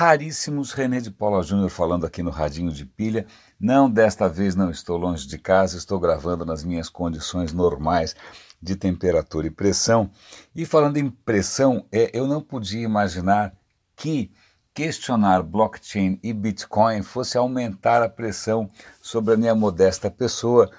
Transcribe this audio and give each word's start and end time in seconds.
raríssimos. 0.00 0.72
René 0.72 0.98
de 0.98 1.10
Paula 1.10 1.42
Júnior 1.42 1.68
falando 1.68 2.06
aqui 2.06 2.22
no 2.22 2.30
Radinho 2.30 2.72
de 2.72 2.86
Pilha. 2.86 3.26
Não, 3.60 3.90
desta 3.90 4.30
vez 4.30 4.56
não 4.56 4.70
estou 4.70 4.96
longe 4.96 5.28
de 5.28 5.36
casa, 5.36 5.76
estou 5.76 6.00
gravando 6.00 6.42
nas 6.42 6.64
minhas 6.64 6.88
condições 6.88 7.52
normais 7.52 8.16
de 8.62 8.76
temperatura 8.76 9.46
e 9.46 9.50
pressão. 9.50 10.10
E 10.56 10.64
falando 10.64 10.96
em 10.96 11.10
pressão, 11.10 11.84
é, 11.92 12.10
eu 12.14 12.26
não 12.26 12.40
podia 12.40 12.80
imaginar 12.80 13.52
que 13.94 14.32
questionar 14.72 15.42
blockchain 15.42 16.18
e 16.22 16.32
Bitcoin 16.32 17.02
fosse 17.02 17.36
aumentar 17.36 18.02
a 18.02 18.08
pressão 18.08 18.70
sobre 19.02 19.34
a 19.34 19.36
minha 19.36 19.54
modesta 19.54 20.10
pessoa, 20.10 20.70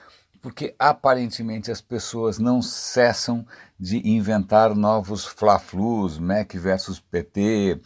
porque 0.41 0.73
aparentemente 0.79 1.69
as 1.69 1.79
pessoas 1.79 2.39
não 2.39 2.59
cessam 2.59 3.45
de 3.79 3.97
inventar 4.07 4.73
novos 4.73 5.25
fla-flus, 5.25 6.17
Mac 6.17 6.53
versus 6.55 6.99
PT, 6.99 7.79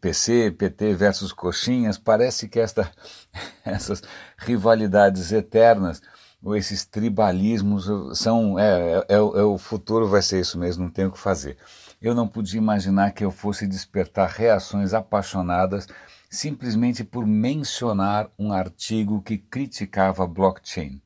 PC, 0.00 0.50
PT 0.52 0.94
versus 0.94 1.32
coxinhas, 1.32 1.98
parece 1.98 2.48
que 2.48 2.60
esta, 2.60 2.90
essas 3.64 4.02
rivalidades 4.38 5.32
eternas 5.32 6.02
ou 6.42 6.54
esses 6.54 6.84
tribalismos 6.84 7.88
são 8.18 8.58
é, 8.58 9.04
é, 9.08 9.14
é, 9.14 9.18
o 9.18 9.56
futuro 9.56 10.06
vai 10.06 10.20
ser 10.20 10.40
isso 10.40 10.58
mesmo, 10.58 10.84
não 10.84 10.90
tenho 10.90 11.08
o 11.08 11.12
que 11.12 11.18
fazer. 11.18 11.56
Eu 12.02 12.14
não 12.14 12.28
podia 12.28 12.58
imaginar 12.58 13.12
que 13.12 13.24
eu 13.24 13.30
fosse 13.30 13.66
despertar 13.66 14.28
reações 14.28 14.92
apaixonadas 14.92 15.86
simplesmente 16.28 17.02
por 17.02 17.26
mencionar 17.26 18.28
um 18.38 18.52
artigo 18.52 19.22
que 19.22 19.38
criticava 19.38 20.26
blockchain. 20.26 21.00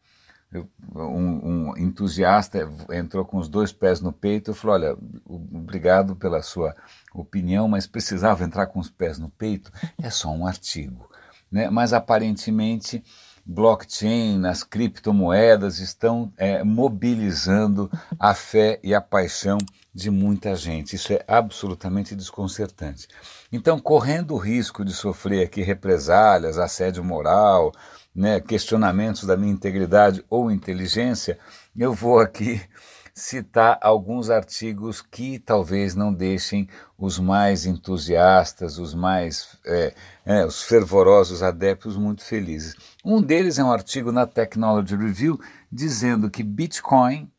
Um, 0.95 1.71
um, 1.71 1.77
entusiasta 1.77 2.71
entrou 2.91 3.23
com 3.23 3.37
os 3.37 3.49
dois 3.49 3.71
pés 3.71 4.01
no 4.01 4.13
peito 4.13 4.51
e 4.51 4.55
falou: 4.55 4.77
Olha, 4.77 4.97
obrigado 5.27 6.17
pela 6.17 6.41
sua 6.41 6.75
opinião, 7.13 7.69
mas 7.69 7.87
precisava 7.87 8.45
entrar 8.45 8.67
com 8.67 8.81
os 8.81 8.89
pés 8.89 9.19
no 9.19 9.29
peito? 9.29 9.71
É 10.03 10.09
só 10.09 10.31
um 10.31 10.47
artigo. 10.47 11.09
Né? 11.53 11.69
Mas 11.69 11.93
aparentemente, 11.93 13.05
blockchain, 13.45 14.47
as 14.47 14.63
criptomoedas 14.63 15.81
estão 15.81 16.33
é, 16.37 16.63
mobilizando 16.63 17.91
a 18.19 18.35
fé 18.35 18.79
e 18.83 18.95
a 18.95 19.01
paixão 19.01 19.59
de 19.95 20.11
muita 20.11 20.55
gente. 20.55 20.97
Isso 20.97 21.13
é 21.13 21.25
absolutamente 21.27 22.15
desconcertante. 22.15 23.09
Então, 23.51 23.81
correndo 23.81 24.35
o 24.35 24.39
risco 24.39 24.85
de 24.85 24.93
sofrer 24.93 25.45
aqui 25.45 25.63
represálias, 25.63 26.59
assédio 26.59 27.03
moral, 27.03 27.73
né, 28.19 28.41
questionamentos 28.41 29.23
da 29.23 29.37
minha 29.37 29.53
integridade 29.53 30.25
ou 30.29 30.51
inteligência, 30.51 31.39
eu 31.77 31.95
vou 31.95 32.19
aqui 32.19 32.61
citar 33.15 33.79
alguns 33.81 34.29
artigos 34.29 35.01
que 35.01 35.39
talvez 35.39 35.95
não 35.95 36.13
deixem 36.13 36.69
os 36.99 37.21
mais 37.21 37.65
entusiastas, 37.65 38.77
os 38.77 38.93
mais 38.93 39.57
é, 39.65 39.95
é, 40.27 40.45
os 40.45 40.65
fervorosos 40.65 41.45
adeptos 41.45 41.97
muito 41.97 42.25
felizes. 42.25 42.75
Um 43.05 43.23
deles 43.23 43.57
é 43.57 43.63
um 43.63 43.71
artigo 43.71 44.11
na 44.11 44.27
Technology 44.27 44.97
Review 44.97 45.39
dizendo 45.71 46.29
que 46.29 46.43
Bitcoin 46.43 47.31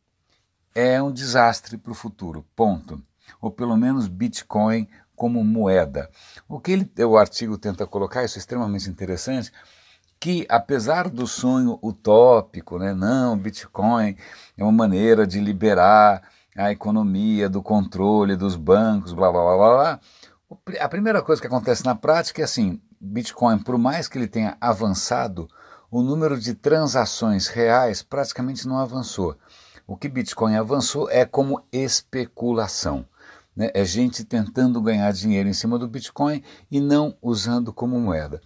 é 0.74 1.02
um 1.02 1.12
desastre 1.12 1.76
para 1.76 1.92
o 1.92 1.94
futuro, 1.94 2.42
ponto. 2.56 3.02
Ou 3.38 3.50
pelo 3.50 3.76
menos 3.76 4.08
Bitcoin 4.08 4.88
como 5.14 5.44
moeda. 5.44 6.08
O 6.48 6.58
que 6.58 6.72
ele, 6.72 6.90
o 7.04 7.18
artigo 7.18 7.58
tenta 7.58 7.86
colocar, 7.86 8.24
isso 8.24 8.38
é 8.38 8.40
extremamente 8.40 8.88
interessante, 8.88 9.52
que, 10.20 10.46
apesar 10.50 11.08
do 11.08 11.26
sonho 11.26 11.78
utópico, 11.82 12.78
né, 12.78 12.92
não, 12.92 13.38
Bitcoin 13.38 14.14
é 14.56 14.62
uma 14.62 14.70
maneira 14.70 15.26
de 15.26 15.40
liberar 15.40 16.22
a 16.54 16.70
economia 16.70 17.48
do 17.48 17.62
controle 17.62 18.36
dos 18.36 18.54
bancos, 18.54 19.14
blá 19.14 19.32
blá 19.32 19.42
blá 19.42 19.56
blá, 19.56 20.00
a 20.78 20.88
primeira 20.88 21.22
coisa 21.22 21.40
que 21.40 21.46
acontece 21.46 21.84
na 21.84 21.94
prática 21.94 22.42
é 22.42 22.44
assim: 22.44 22.80
Bitcoin, 23.00 23.58
por 23.60 23.78
mais 23.78 24.08
que 24.08 24.18
ele 24.18 24.28
tenha 24.28 24.58
avançado, 24.60 25.48
o 25.90 26.02
número 26.02 26.38
de 26.38 26.54
transações 26.54 27.48
reais 27.48 28.02
praticamente 28.02 28.68
não 28.68 28.78
avançou. 28.78 29.36
O 29.86 29.96
que 29.96 30.08
Bitcoin 30.08 30.54
avançou 30.54 31.10
é 31.10 31.24
como 31.24 31.64
especulação. 31.72 33.06
Né? 33.56 33.70
É 33.74 33.84
gente 33.84 34.24
tentando 34.24 34.80
ganhar 34.80 35.12
dinheiro 35.12 35.48
em 35.48 35.52
cima 35.52 35.78
do 35.78 35.88
Bitcoin 35.88 36.42
e 36.70 36.80
não 36.80 37.16
usando 37.20 37.72
como 37.72 37.98
moeda. 37.98 38.40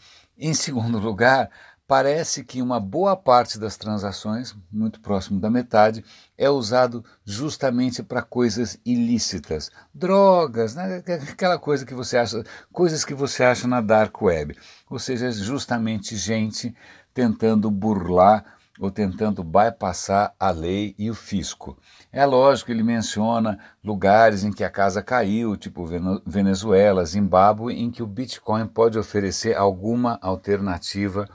Em 0.46 0.52
segundo 0.52 0.98
lugar, 0.98 1.50
parece 1.88 2.44
que 2.44 2.60
uma 2.60 2.78
boa 2.78 3.16
parte 3.16 3.58
das 3.58 3.78
transações, 3.78 4.54
muito 4.70 5.00
próximo 5.00 5.40
da 5.40 5.48
metade, 5.48 6.04
é 6.36 6.50
usado 6.50 7.02
justamente 7.24 8.02
para 8.02 8.20
coisas 8.20 8.78
ilícitas, 8.84 9.70
drogas, 9.94 10.74
né? 10.74 11.02
aquela 11.32 11.58
coisa 11.58 11.86
que 11.86 11.94
você 11.94 12.18
acha, 12.18 12.44
coisas 12.70 13.06
que 13.06 13.14
você 13.14 13.42
acha 13.42 13.66
na 13.66 13.80
dark 13.80 14.20
web, 14.20 14.54
ou 14.90 14.98
seja, 14.98 15.32
justamente 15.32 16.14
gente 16.14 16.76
tentando 17.14 17.70
burlar 17.70 18.44
ou 18.78 18.90
tentando 18.90 19.42
bypassar 19.42 20.34
a 20.38 20.50
lei 20.50 20.94
e 20.98 21.10
o 21.10 21.14
fisco. 21.14 21.78
É 22.14 22.24
lógico, 22.24 22.70
ele 22.70 22.84
menciona 22.84 23.58
lugares 23.82 24.44
em 24.44 24.52
que 24.52 24.62
a 24.62 24.70
casa 24.70 25.02
caiu, 25.02 25.56
tipo 25.56 25.84
Venezuela, 26.24 27.04
Zimbábue, 27.04 27.74
em 27.74 27.90
que 27.90 28.04
o 28.04 28.06
Bitcoin 28.06 28.68
pode 28.68 28.96
oferecer 28.96 29.56
alguma 29.56 30.16
alternativa 30.22 31.28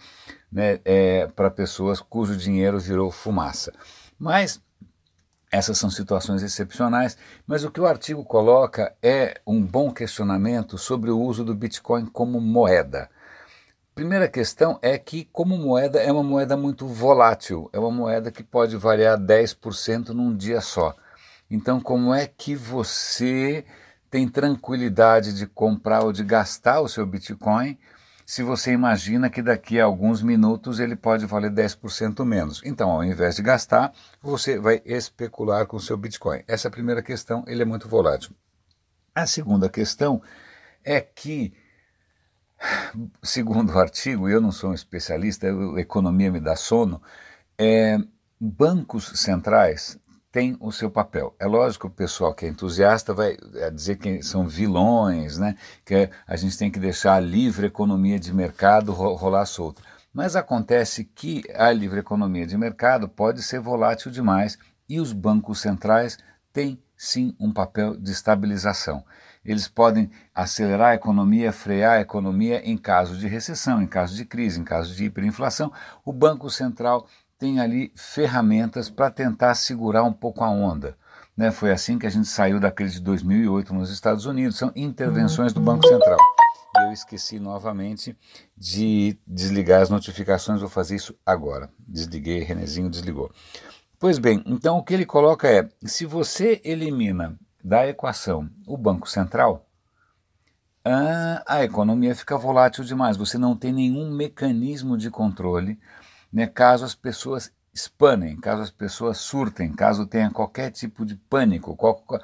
né, 0.50 0.80
é, 0.86 1.28
para 1.28 1.52
pessoas 1.52 2.00
cujo 2.00 2.38
dinheiro 2.38 2.80
virou 2.80 3.12
fumaça. 3.12 3.74
Mas 4.18 4.62
essas 5.52 5.78
são 5.78 5.90
situações 5.90 6.44
excepcionais, 6.44 7.18
mas 7.46 7.66
o 7.66 7.72
que 7.72 7.82
o 7.82 7.86
artigo 7.86 8.24
coloca 8.24 8.96
é 9.04 9.42
um 9.46 9.62
bom 9.62 9.92
questionamento 9.92 10.78
sobre 10.78 11.12
o 11.12 11.20
uso 11.20 11.44
do 11.44 11.54
Bitcoin 11.54 12.06
como 12.06 12.40
moeda. 12.40 13.10
Primeira 14.00 14.30
questão 14.30 14.80
é 14.82 14.98
que, 14.98 15.26
como 15.26 15.58
moeda, 15.58 16.00
é 16.00 16.10
uma 16.10 16.24
moeda 16.24 16.56
muito 16.56 16.88
volátil, 16.88 17.70
é 17.74 17.78
uma 17.78 17.92
moeda 17.92 18.32
que 18.32 18.42
pode 18.42 18.78
variar 18.78 19.20
10% 19.20 20.12
num 20.12 20.34
dia 20.34 20.62
só. 20.62 20.96
Então, 21.52 21.82
como 21.82 22.14
é 22.14 22.26
que 22.26 22.56
você 22.56 23.66
tem 24.10 24.26
tranquilidade 24.26 25.34
de 25.34 25.46
comprar 25.46 26.06
ou 26.06 26.14
de 26.14 26.24
gastar 26.24 26.80
o 26.80 26.88
seu 26.88 27.06
Bitcoin 27.06 27.78
se 28.26 28.42
você 28.42 28.72
imagina 28.72 29.30
que 29.30 29.42
daqui 29.42 29.82
a 29.82 29.84
alguns 29.84 30.22
minutos 30.22 30.80
ele 30.80 30.96
pode 30.96 31.26
valer 31.26 31.52
10% 31.52 32.24
menos? 32.24 32.62
Então, 32.64 32.90
ao 32.90 33.04
invés 33.04 33.36
de 33.36 33.42
gastar, 33.42 33.92
você 34.22 34.58
vai 34.58 34.82
especular 34.86 35.66
com 35.66 35.76
o 35.76 35.82
seu 35.82 35.98
Bitcoin. 35.98 36.42
Essa 36.48 36.68
é 36.68 36.70
a 36.70 36.72
primeira 36.72 37.04
questão, 37.04 37.44
ele 37.46 37.64
é 37.64 37.66
muito 37.66 37.90
volátil. 37.90 38.32
A 39.14 39.28
segunda 39.28 39.68
questão 39.68 40.22
é 40.86 41.02
que 41.02 41.54
segundo 43.24 43.74
o 43.74 43.80
artigo, 43.80 44.30
eu 44.30 44.42
não 44.42 44.52
sou 44.52 44.72
um 44.72 44.74
especialista, 44.74 45.48
a 45.48 45.80
economia 45.80 46.32
me 46.32 46.40
dá 46.40 46.56
sono, 46.56 47.02
é, 47.58 47.98
bancos 48.40 49.12
centrais 49.16 50.00
têm 50.32 50.56
o 50.60 50.72
seu 50.72 50.92
papel. 50.92 51.36
É 51.40 51.46
lógico 51.46 51.88
o 51.88 51.92
pessoal 51.92 52.34
que 52.34 52.46
é 52.46 52.50
entusiasta 52.50 53.14
vai 53.14 53.36
é, 53.56 53.72
dizer 53.72 53.98
que 53.98 54.22
são 54.22 54.48
vilões, 54.48 55.38
né? 55.38 55.56
que 55.84 56.10
a 56.28 56.36
gente 56.36 56.58
tem 56.58 56.70
que 56.70 56.80
deixar 56.80 57.16
a 57.16 57.20
livre 57.20 57.68
economia 57.68 58.20
de 58.20 58.34
mercado 58.34 58.92
rolar 58.92 59.46
solta. 59.46 59.82
Mas 60.14 60.36
acontece 60.36 61.04
que 61.04 61.44
a 61.56 61.72
livre 61.72 62.00
economia 62.00 62.46
de 62.46 62.58
mercado 62.58 63.08
pode 63.08 63.42
ser 63.42 63.60
volátil 63.60 64.12
demais 64.12 64.58
e 64.88 65.00
os 65.00 65.14
bancos 65.14 65.62
centrais 65.62 66.18
têm 66.52 66.82
sim 66.98 67.36
um 67.40 67.52
papel 67.52 67.96
de 67.96 68.12
estabilização. 68.12 69.04
Eles 69.44 69.68
podem 69.68 70.10
acelerar 70.36 70.90
a 70.90 70.96
economia, 70.96 71.52
frear 71.52 71.98
a 71.98 72.02
economia 72.02 72.62
em 72.64 72.78
caso 72.78 73.18
de 73.18 73.28
recessão, 73.28 73.82
em 73.82 73.88
caso 73.88 74.16
de 74.16 74.26
crise, 74.26 74.60
em 74.60 74.64
caso 74.64 74.94
de 74.94 75.06
hiperinflação. 75.06 75.72
O 76.04 76.12
Banco 76.12 76.50
Central 76.50 77.08
tem 77.38 77.60
ali 77.60 77.92
ferramentas 77.96 78.90
para 78.90 79.10
tentar 79.10 79.56
segurar 79.56 80.04
um 80.04 80.12
pouco 80.12 80.44
a 80.44 80.50
onda. 80.50 80.98
Né? 81.36 81.52
Foi 81.52 81.72
assim 81.72 81.98
que 81.98 82.06
a 82.06 82.10
gente 82.10 82.28
saiu 82.28 82.60
da 82.60 82.70
crise 82.70 82.96
de 82.96 83.02
2008 83.02 83.74
nos 83.74 83.90
Estados 83.90 84.26
Unidos. 84.26 84.58
São 84.58 84.74
intervenções 84.76 85.54
do 85.54 85.62
Banco 85.62 85.88
Central. 85.88 86.18
Eu 86.84 86.92
esqueci 86.92 87.40
novamente 87.40 88.16
de 88.58 89.18
desligar 89.26 89.82
as 89.82 89.90
notificações, 89.90 90.60
vou 90.60 90.70
fazer 90.70 90.98
isso 90.98 91.16
agora. 91.26 91.70
Desliguei, 91.80 92.40
Renezinho 92.44 92.90
desligou. 92.90 93.32
Pois 93.98 94.20
bem, 94.20 94.44
então 94.46 94.78
o 94.78 94.84
que 94.84 94.94
ele 94.94 95.06
coloca 95.06 95.48
é: 95.48 95.68
se 95.84 96.06
você 96.06 96.62
elimina 96.64 97.38
da 97.64 97.88
equação 97.88 98.50
o 98.68 98.78
Banco 98.78 99.10
Central, 99.10 99.66
ah, 100.84 101.44
a 101.48 101.64
economia 101.64 102.16
fica 102.16 102.38
volátil 102.38 102.84
demais. 102.84 103.18
Você 103.18 103.38
não 103.38 103.56
tem 103.56 103.72
nenhum 103.74 104.10
mecanismo 104.12 104.98
de 104.98 105.12
controle 105.12 105.80
né, 106.32 106.48
caso 106.48 106.86
as 106.86 106.96
pessoas 106.96 107.52
espanem, 107.74 108.38
caso 108.38 108.62
as 108.62 108.72
pessoas 108.72 109.18
surtem, 109.18 109.72
caso 109.74 110.06
tenha 110.06 110.32
qualquer 110.32 110.72
tipo 110.72 111.06
de 111.06 111.16
pânico, 111.16 111.76
qualquer, 111.76 112.24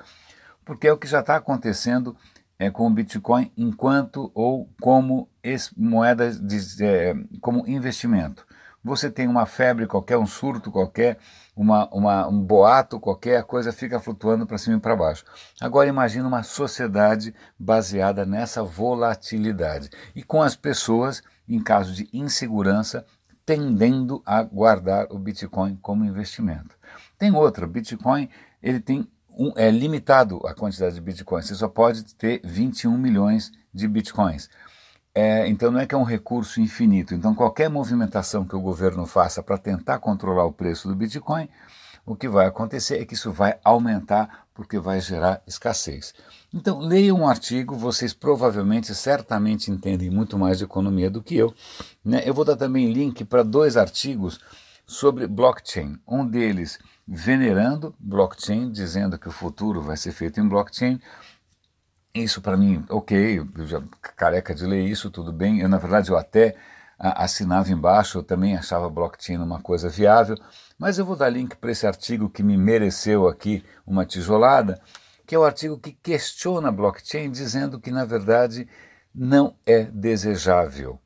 porque 0.64 0.88
é 0.88 0.94
o 0.94 0.98
que 0.98 1.08
já 1.08 1.20
está 1.20 1.36
acontecendo 1.36 2.16
é, 2.58 2.70
com 2.70 2.88
o 2.88 2.90
Bitcoin 2.90 3.52
enquanto 3.58 4.32
ou 4.34 4.70
como 4.82 5.30
moeda 5.78 6.32
de, 6.32 6.84
é, 6.84 7.16
como 7.42 7.68
investimento. 7.68 8.46
Você 8.86 9.10
tem 9.10 9.28
uma 9.28 9.48
febre 9.48 9.88
qualquer, 9.88 10.16
um 10.16 10.28
surto 10.28 10.72
qualquer, 10.72 11.18
uma, 11.56 11.90
uma, 11.92 12.28
um 12.28 12.40
boato 12.40 13.00
qualquer, 13.00 13.38
a 13.38 13.44
coisa 13.44 13.74
fica 13.74 14.00
flutuando 14.00 14.46
para 14.46 14.60
cima 14.60 14.78
e 14.78 14.80
para 14.80 14.96
baixo. 14.96 15.26
Agora 15.60 15.90
imagine 15.90 16.24
uma 16.24 16.44
sociedade 16.44 17.34
baseada 17.58 18.28
nessa 18.28 18.64
volatilidade 18.64 19.90
e 20.16 20.22
com 20.22 20.44
as 20.44 20.56
pessoas, 20.56 21.24
em 21.50 21.60
caso 21.60 21.94
de 21.94 22.08
insegurança, 22.14 23.04
tendendo 23.44 24.22
a 24.24 24.44
guardar 24.44 25.08
o 25.10 25.18
Bitcoin 25.18 25.78
como 25.82 26.06
investimento. 26.06 26.76
Tem 27.18 27.34
outra, 27.34 27.66
Bitcoin 27.66 28.30
ele 28.62 28.80
tem 28.80 29.08
um, 29.38 29.52
é 29.56 29.70
limitado 29.70 30.40
a 30.46 30.54
quantidade 30.54 30.96
de 30.96 31.02
bitcoins. 31.02 31.48
Você 31.48 31.56
só 31.56 31.68
pode 31.68 32.16
ter 32.16 32.40
21 32.44 32.98
milhões 32.98 33.52
de 33.74 33.88
bitcoins. 33.88 34.50
É, 35.17 35.47
então 35.47 35.71
não 35.71 35.79
é 35.79 35.88
que 35.88 35.95
é 35.95 35.97
um 35.97 36.03
recurso 36.03 36.59
infinito. 36.59 37.15
Então 37.15 37.33
qualquer 37.33 37.69
movimentação 37.69 38.45
que 38.45 38.56
o 38.56 38.59
governo 38.59 39.06
faça 39.06 39.41
para 39.41 39.57
tentar 39.57 40.00
controlar 40.00 40.44
o 40.44 40.51
preço 40.51 40.89
do 40.89 40.95
Bitcoin, 40.95 41.47
o 42.06 42.15
que 42.15 42.27
vai 42.27 42.45
acontecer 42.45 43.01
é 43.01 43.06
que 43.06 43.13
isso 43.13 43.31
vai 43.31 43.57
aumentar 43.63 44.45
porque 44.53 44.77
vai 44.77 45.00
gerar 45.00 45.41
escassez. 45.47 46.13
Então 46.53 46.79
leiam 46.79 47.21
um 47.21 47.27
artigo, 47.27 47.75
vocês 47.75 48.13
provavelmente, 48.13 48.94
certamente 48.94 49.71
entendem 49.71 50.09
muito 50.09 50.38
mais 50.38 50.57
de 50.57 50.65
economia 50.65 51.09
do 51.09 51.23
que 51.23 51.35
eu. 51.35 51.53
Né? 52.03 52.21
Eu 52.25 52.33
vou 52.33 52.44
dar 52.44 52.57
também 52.57 52.91
link 52.91 53.23
para 53.23 53.41
dois 53.41 53.77
artigos 53.77 54.39
sobre 54.85 55.27
blockchain. 55.27 55.97
Um 56.07 56.25
deles 56.25 56.77
venerando 57.07 57.95
blockchain, 58.00 58.71
dizendo 58.71 59.17
que 59.17 59.27
o 59.27 59.31
futuro 59.31 59.81
vai 59.81 59.97
ser 59.97 60.12
feito 60.12 60.39
em 60.39 60.47
blockchain. 60.47 61.00
Isso 62.15 62.41
para 62.41 62.56
mim, 62.56 62.81
ok, 62.89 63.39
eu 63.39 63.67
já 63.67 63.83
careca 64.15 64.56
de 64.56 64.65
ler 64.65 64.85
isso, 64.85 65.12
tudo 65.12 65.33
bem. 65.33 65.59
Eu, 65.59 65.67
na 65.67 65.77
verdade, 65.77 66.09
eu 66.09 66.17
até 66.17 66.56
assinava 66.97 67.69
embaixo, 67.69 68.19
eu 68.19 68.23
também 68.23 68.56
achava 68.56 68.89
blockchain 68.89 69.35
uma 69.38 69.62
coisa 69.62 69.89
viável, 69.89 70.38
mas 70.79 70.97
eu 70.97 71.06
vou 71.06 71.17
dar 71.17 71.27
link 71.27 71.57
para 71.57 71.71
esse 71.71 71.85
artigo 71.85 72.29
que 72.29 72.41
me 72.41 72.56
mereceu 72.56 73.27
aqui 73.27 73.65
uma 73.85 74.06
tijolada, 74.06 74.79
que 75.27 75.35
é 75.35 75.38
o 75.38 75.44
artigo 75.44 75.77
que 75.77 75.91
questiona 75.91 76.71
blockchain, 76.71 77.29
dizendo 77.29 77.81
que, 77.81 77.91
na 77.91 78.06
verdade, 78.06 78.65
não 79.13 79.57
é 79.65 79.83
desejável. 79.83 80.97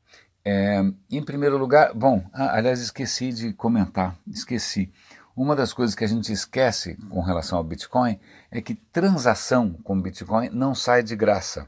É, 0.45 0.79
em 1.09 1.23
primeiro 1.23 1.57
lugar, 1.57 1.91
bom, 1.91 2.23
aliás, 2.33 2.79
esqueci 2.81 3.33
de 3.33 3.53
comentar, 3.53 4.15
esqueci. 4.27 4.93
Uma 5.35 5.55
das 5.55 5.71
coisas 5.71 5.95
que 5.95 6.03
a 6.03 6.07
gente 6.07 6.31
esquece 6.31 6.95
com 7.09 7.21
relação 7.21 7.57
ao 7.57 7.63
Bitcoin 7.63 8.19
é 8.51 8.61
que 8.61 8.75
transação 8.75 9.73
com 9.83 10.01
Bitcoin 10.01 10.49
não 10.49 10.75
sai 10.75 11.01
de 11.01 11.15
graça, 11.15 11.67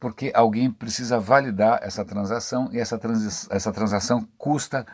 porque 0.00 0.32
alguém 0.34 0.70
precisa 0.70 1.18
validar 1.18 1.80
essa 1.82 2.04
transação 2.04 2.70
e 2.72 2.78
essa, 2.78 2.98
essa 3.50 3.72
transação 3.72 4.26
custa 4.38 4.86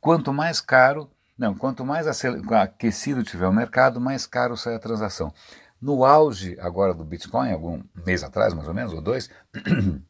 quanto 0.00 0.32
mais 0.32 0.60
caro, 0.60 1.10
não, 1.38 1.54
quanto 1.54 1.84
mais 1.84 2.06
aquecido 2.06 3.22
tiver 3.22 3.46
o 3.46 3.52
mercado, 3.52 4.00
mais 4.00 4.26
caro 4.26 4.56
sai 4.56 4.74
a 4.74 4.80
transação. 4.80 5.32
No 5.80 6.04
auge 6.04 6.58
agora 6.60 6.92
do 6.92 7.04
Bitcoin, 7.04 7.52
algum 7.52 7.82
mês 8.04 8.24
atrás 8.24 8.52
mais 8.52 8.66
ou 8.66 8.74
menos, 8.74 8.92
ou 8.92 9.00
dois, 9.00 9.30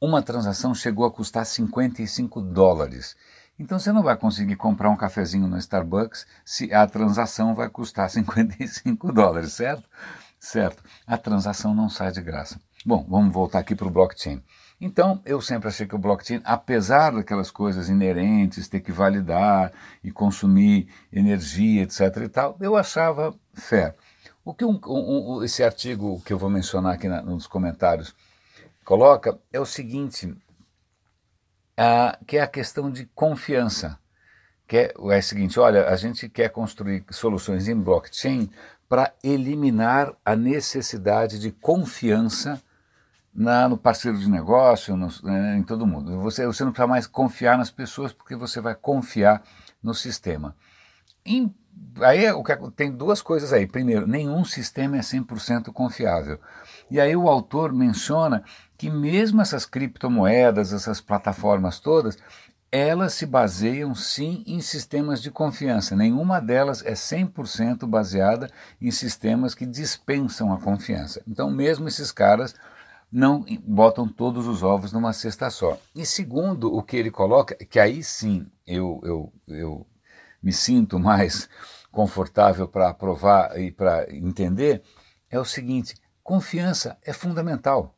uma 0.00 0.22
transação 0.22 0.74
chegou 0.74 1.04
a 1.04 1.10
custar 1.10 1.44
55 1.44 2.40
dólares. 2.40 3.16
Então 3.58 3.78
você 3.78 3.92
não 3.92 4.02
vai 4.02 4.16
conseguir 4.16 4.56
comprar 4.56 4.90
um 4.90 4.96
cafezinho 4.96 5.46
no 5.46 5.58
Starbucks 5.58 6.26
se 6.44 6.72
a 6.72 6.86
transação 6.86 7.54
vai 7.54 7.68
custar 7.68 8.08
55 8.10 9.12
dólares, 9.12 9.52
certo? 9.52 9.88
Certo. 10.38 10.82
A 11.06 11.16
transação 11.16 11.74
não 11.74 11.88
sai 11.88 12.12
de 12.12 12.20
graça. 12.20 12.60
Bom, 12.84 13.06
vamos 13.08 13.32
voltar 13.32 13.60
aqui 13.60 13.74
para 13.74 13.86
o 13.86 13.90
blockchain. 13.90 14.42
Então, 14.78 15.22
eu 15.24 15.40
sempre 15.40 15.68
achei 15.68 15.86
que 15.86 15.94
o 15.94 15.98
blockchain, 15.98 16.42
apesar 16.44 17.12
daquelas 17.12 17.50
coisas 17.50 17.88
inerentes, 17.88 18.68
ter 18.68 18.80
que 18.80 18.92
validar 18.92 19.72
e 20.02 20.10
consumir 20.10 20.88
energia, 21.10 21.82
etc. 21.82 22.00
e 22.24 22.28
tal, 22.28 22.58
eu 22.60 22.76
achava 22.76 23.34
fé. 23.54 23.94
O 24.44 24.52
que 24.52 24.64
um, 24.64 24.78
um, 24.86 25.42
esse 25.42 25.64
artigo 25.64 26.20
que 26.20 26.32
eu 26.32 26.38
vou 26.38 26.50
mencionar 26.50 26.94
aqui 26.94 27.08
na, 27.08 27.22
nos 27.22 27.46
comentários 27.46 28.14
coloca 28.84 29.38
é 29.50 29.58
o 29.58 29.64
seguinte: 29.64 30.36
que 32.26 32.36
é 32.36 32.42
a 32.42 32.46
questão 32.46 32.90
de 32.90 33.06
confiança. 33.14 33.98
Que 34.66 34.76
é, 34.76 34.94
é 34.96 35.18
o 35.18 35.22
seguinte: 35.22 35.58
olha, 35.58 35.88
a 35.88 35.96
gente 35.96 36.28
quer 36.28 36.48
construir 36.50 37.04
soluções 37.10 37.68
em 37.68 37.74
blockchain 37.74 38.50
para 38.88 39.12
eliminar 39.22 40.12
a 40.24 40.36
necessidade 40.36 41.38
de 41.38 41.50
confiança 41.50 42.62
na, 43.34 43.68
no 43.68 43.76
parceiro 43.76 44.16
de 44.18 44.30
negócio, 44.30 44.96
no, 44.96 45.08
né, 45.22 45.56
em 45.58 45.62
todo 45.62 45.86
mundo. 45.86 46.20
Você, 46.20 46.46
você 46.46 46.64
não 46.64 46.70
precisa 46.70 46.86
mais 46.86 47.06
confiar 47.06 47.58
nas 47.58 47.70
pessoas 47.70 48.12
porque 48.12 48.36
você 48.36 48.60
vai 48.60 48.74
confiar 48.74 49.42
no 49.82 49.92
sistema. 49.92 50.54
Em, 51.26 51.52
aí 52.00 52.30
o 52.32 52.42
que, 52.42 52.56
tem 52.76 52.90
duas 52.90 53.22
coisas 53.22 53.52
aí. 53.52 53.66
Primeiro, 53.66 54.06
nenhum 54.06 54.44
sistema 54.44 54.96
é 54.96 55.00
100% 55.00 55.72
confiável. 55.72 56.38
E 56.90 57.00
aí 57.00 57.16
o 57.16 57.28
autor 57.28 57.72
menciona 57.72 58.42
que 58.76 58.90
mesmo 58.90 59.40
essas 59.40 59.64
criptomoedas, 59.64 60.72
essas 60.72 61.00
plataformas 61.00 61.78
todas, 61.80 62.18
elas 62.70 63.14
se 63.14 63.24
baseiam 63.24 63.94
sim 63.94 64.42
em 64.46 64.60
sistemas 64.60 65.22
de 65.22 65.30
confiança. 65.30 65.94
Nenhuma 65.94 66.40
delas 66.40 66.84
é 66.84 66.92
100% 66.92 67.86
baseada 67.86 68.50
em 68.80 68.90
sistemas 68.90 69.54
que 69.54 69.64
dispensam 69.64 70.52
a 70.52 70.60
confiança. 70.60 71.22
Então, 71.26 71.50
mesmo 71.50 71.86
esses 71.86 72.10
caras 72.10 72.54
não 73.12 73.44
botam 73.64 74.08
todos 74.08 74.48
os 74.48 74.64
ovos 74.64 74.92
numa 74.92 75.12
cesta 75.12 75.48
só. 75.50 75.78
E 75.94 76.04
segundo 76.04 76.74
o 76.74 76.82
que 76.82 76.96
ele 76.96 77.12
coloca, 77.12 77.54
que 77.54 77.78
aí 77.78 78.02
sim 78.02 78.44
eu, 78.66 79.00
eu, 79.04 79.32
eu 79.46 79.86
me 80.44 80.52
sinto 80.52 80.98
mais 80.98 81.48
confortável 81.90 82.68
para 82.68 82.90
aprovar 82.90 83.58
e 83.58 83.72
para 83.72 84.14
entender, 84.14 84.82
é 85.30 85.40
o 85.40 85.44
seguinte: 85.44 85.94
confiança 86.22 86.98
é 87.02 87.12
fundamental. 87.12 87.96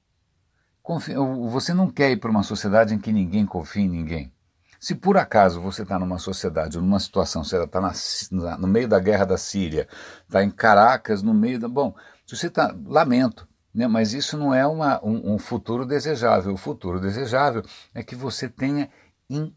Você 1.51 1.75
não 1.75 1.91
quer 1.91 2.13
ir 2.13 2.19
para 2.19 2.31
uma 2.31 2.45
sociedade 2.45 2.95
em 2.95 2.99
que 2.99 3.13
ninguém 3.13 3.45
confia 3.45 3.83
em 3.83 3.89
ninguém. 3.89 4.33
Se 4.79 4.95
por 4.95 5.17
acaso 5.17 5.61
você 5.61 5.83
está 5.83 5.99
numa 5.99 6.19
sociedade, 6.19 6.79
numa 6.79 7.01
situação, 7.01 7.43
você 7.43 7.61
está 7.61 7.81
no 8.57 8.69
meio 8.69 8.87
da 8.87 9.01
guerra 9.01 9.25
da 9.25 9.37
Síria, 9.37 9.89
está 10.23 10.45
em 10.45 10.51
Caracas, 10.51 11.23
no 11.23 11.35
meio 11.35 11.59
da. 11.59 11.69
Bom, 11.69 11.93
se 12.25 12.37
você 12.37 12.47
está. 12.47 12.73
Lamento, 12.85 13.49
né, 13.75 13.89
mas 13.89 14.13
isso 14.13 14.37
não 14.37 14.55
é 14.55 14.65
uma, 14.65 15.05
um, 15.05 15.35
um 15.35 15.39
futuro 15.39 15.85
desejável. 15.85 16.53
O 16.53 16.57
futuro 16.57 17.01
desejável 17.01 17.65
é 17.93 18.05
que 18.05 18.15
você 18.15 18.49
tenha 18.49 18.89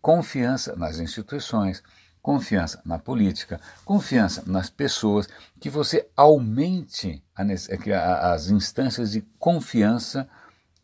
confiança 0.02 0.76
nas 0.76 0.98
instituições, 0.98 1.84
confiança 2.22 2.82
na 2.86 3.00
política, 3.00 3.60
confiança 3.86 4.44
nas 4.46 4.70
pessoas, 4.70 5.28
que 5.60 5.70
você 5.70 6.08
aumente 6.16 7.24
a, 7.36 8.32
as 8.34 8.50
instâncias 8.50 9.12
de 9.12 9.22
confiança 9.38 10.28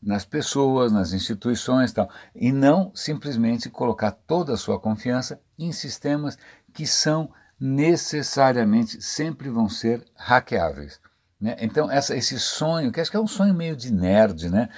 nas 0.01 0.23
pessoas, 0.23 0.91
nas 0.91 1.13
instituições 1.13 1.91
tal, 1.91 2.09
e 2.35 2.51
não 2.51 2.91
simplesmente 2.93 3.69
colocar 3.69 4.11
toda 4.11 4.53
a 4.53 4.57
sua 4.57 4.79
confiança 4.79 5.39
em 5.57 5.71
sistemas 5.71 6.37
que 6.73 6.85
são 6.85 7.31
necessariamente 7.59 9.01
sempre 9.01 9.49
vão 9.49 9.67
ser 9.67 10.05
hackeáveis. 10.15 10.99
Né? 11.39 11.55
Então, 11.59 11.91
essa, 11.91 12.15
esse 12.15 12.39
sonho, 12.39 12.91
que 12.91 12.99
acho 12.99 13.11
que 13.11 13.17
é 13.17 13.19
um 13.19 13.27
sonho 13.27 13.53
meio 13.53 13.75
de 13.75 13.91
nerd, 13.91 14.49
né? 14.49 14.69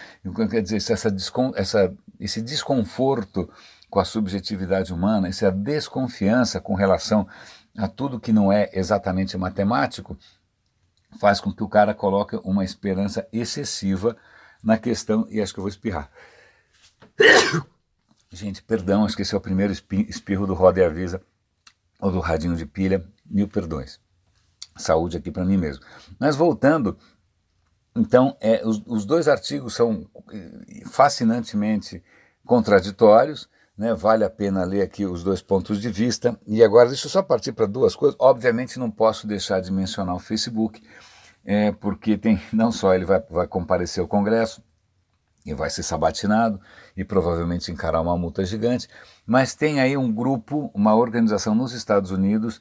quer 0.50 0.62
dizer, 0.62 0.78
essa, 0.78 1.14
essa, 1.56 1.94
esse 2.20 2.42
desconforto 2.42 3.50
com 3.90 4.00
a 4.00 4.06
subjetividade 4.06 4.94
humana, 4.94 5.28
essa 5.28 5.52
desconfiança 5.52 6.60
com 6.60 6.74
relação 6.74 7.28
a 7.78 7.88
tudo 7.88 8.20
que 8.20 8.34
não 8.34 8.52
é 8.52 8.70
exatamente 8.74 9.38
matemático, 9.38 10.18
faz 11.20 11.40
com 11.40 11.54
que 11.54 11.64
o 11.64 11.70
cara 11.70 11.94
coloque 11.94 12.36
uma 12.44 12.66
esperança 12.66 13.28
excessiva 13.32 14.18
na 14.64 14.78
questão, 14.78 15.28
e 15.30 15.42
acho 15.42 15.54
que 15.54 15.60
eu 15.60 15.64
vou 15.64 15.70
espirrar. 15.70 16.10
Gente, 18.30 18.62
perdão, 18.62 19.06
acho 19.06 19.16
que 19.16 19.22
esse 19.22 19.34
é 19.34 19.38
o 19.38 19.42
primeiro 19.42 19.72
espirro 19.72 20.46
do 20.46 20.54
Roda 20.54 20.80
e 20.82 20.84
Avisa, 20.84 21.22
ou 22.00 22.12
do 22.12 22.20
radinho 22.20 22.56
de 22.56 22.66
pilha, 22.66 23.06
mil 23.26 23.48
perdões. 23.48 24.00
Saúde 24.76 25.18
aqui 25.18 25.32
para 25.32 25.46
mim 25.46 25.58
mesmo. 25.58 25.84
Mas 26.20 26.36
voltando, 26.36 26.98
então, 27.96 28.38
é, 28.40 28.62
os, 28.66 28.84
os 28.86 29.06
dois 29.06 29.28
artigos 29.28 29.74
são 29.74 30.08
eh, 30.32 30.84
fascinantemente 30.86 32.04
contraditórios, 32.46 33.50
né, 33.78 33.94
vale 33.94 34.24
a 34.24 34.30
pena 34.30 34.64
ler 34.64 34.82
aqui 34.82 35.06
os 35.06 35.24
dois 35.24 35.42
pontos 35.42 35.80
de 35.80 35.90
vista. 35.90 36.38
E 36.48 36.64
agora, 36.64 36.90
deixa 36.90 37.06
eu 37.06 37.12
só 37.12 37.22
partir 37.22 37.52
para 37.52 37.68
duas 37.68 37.96
coisas. 37.96 38.18
Obviamente, 38.20 38.80
não 38.80 38.90
posso 38.90 39.28
deixar 39.28 39.62
de 39.62 39.72
mencionar 39.72 40.16
o 40.16 40.20
Facebook, 40.20 40.82
é, 41.46 41.72
porque 41.72 42.18
tem 42.18 42.42
não 42.52 42.72
só 42.72 42.96
ele 42.96 43.06
vai, 43.06 43.22
vai 43.30 43.48
comparecer 43.48 44.02
ao 44.02 44.08
Congresso 44.08 44.64
e 45.46 45.54
vai 45.54 45.70
ser 45.70 45.84
sabatinado 45.84 46.60
e 46.96 47.06
provavelmente 47.06 47.72
encarar 47.72 48.02
uma 48.02 48.18
multa 48.18 48.44
gigante, 48.44 48.90
mas 49.26 49.56
tem 49.56 49.80
aí 49.80 49.96
um 49.96 50.12
grupo, 50.12 50.70
uma 50.74 50.94
organização 50.94 51.56
nos 51.56 51.72
Estados 51.72 52.12
Unidos 52.12 52.60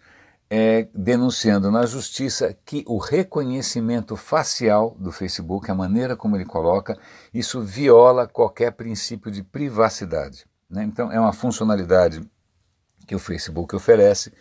é, 0.48 0.86
denunciando 0.94 1.70
na 1.70 1.84
justiça 1.84 2.56
que 2.64 2.84
o 2.86 2.98
reconhecimento 2.98 4.14
facial 4.14 4.96
do 5.00 5.10
Facebook, 5.10 5.68
a 5.68 5.74
maneira 5.74 6.16
como 6.16 6.36
ele 6.36 6.44
coloca, 6.44 6.96
isso 7.34 7.60
viola 7.60 8.28
qualquer 8.28 8.70
princípio 8.72 9.32
de 9.32 9.42
privacidade. 9.42 10.46
Né? 10.68 10.84
Então 10.84 11.10
é 11.10 11.18
uma 11.18 11.32
funcionalidade 11.32 12.22
que 13.06 13.14
o 13.14 13.18
Facebook 13.18 13.74
oferece 13.74 14.32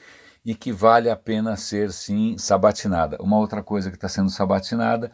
e 0.43 0.53
que 0.53 0.71
vale 0.71 1.09
a 1.09 1.15
pena 1.15 1.55
ser 1.55 1.91
sim 1.91 2.37
sabatinada. 2.37 3.17
Uma 3.19 3.37
outra 3.37 3.63
coisa 3.63 3.89
que 3.89 3.97
está 3.97 4.09
sendo 4.09 4.29
sabatinada 4.29 5.11